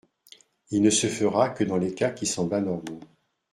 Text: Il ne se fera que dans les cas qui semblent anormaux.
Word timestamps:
Il 0.71 0.81
ne 0.81 0.89
se 0.89 1.05
fera 1.05 1.51
que 1.51 1.63
dans 1.63 1.77
les 1.77 1.93
cas 1.93 2.09
qui 2.09 2.25
semblent 2.25 2.55
anormaux. 2.55 3.01